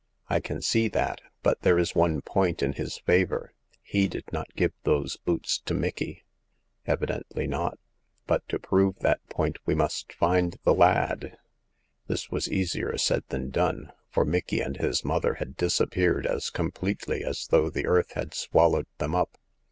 I 0.31 0.39
can 0.39 0.63
see 0.63 0.87
that; 0.87 1.21
but 1.43 1.61
there 1.61 1.77
is 1.77 1.93
one 1.93 2.23
point 2.23 2.63
in 2.63 2.73
his 2.73 2.97
favor. 2.97 3.53
He 3.83 4.07
did 4.07 4.23
not 4.33 4.51
give 4.55 4.73
those 4.81 5.17
boots 5.17 5.59
to 5.65 5.75
Micky." 5.75 6.23
*' 6.55 6.85
Evidently 6.93 7.45
not. 7.45 7.77
But 8.25 8.49
to 8.49 8.57
prove 8.57 8.97
that 9.01 9.23
point 9.29 9.57
we 9.67 9.75
must 9.75 10.11
find 10.11 10.57
the 10.63 10.73
lad." 10.73 11.37
This 12.07 12.31
was 12.31 12.49
easier 12.49 12.97
said 12.97 13.25
than 13.29 13.51
done, 13.51 13.91
for 14.09 14.25
Micky 14.25 14.59
and 14.59 14.77
his 14.77 15.05
mother 15.05 15.35
had 15.35 15.55
disappeared 15.55 16.25
as 16.25 16.49
completely 16.49 17.23
as 17.23 17.45
212 17.45 17.45
Hagar 17.45 17.45
of 17.45 17.45
the 17.45 17.51
Pawn 17.51 17.51
Shop. 17.51 17.51
though 17.51 17.69
the 17.69 17.87
earth 17.87 18.11
had 18.29 18.33
swallowed 18.33 18.87
them 18.97 19.13
up. 19.13 19.37